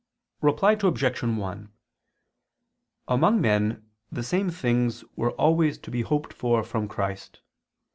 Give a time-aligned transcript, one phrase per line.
[0.41, 1.21] Reply Obj.
[1.21, 1.71] 1:
[3.07, 7.41] Among men the same things were always to be hoped for from Christ.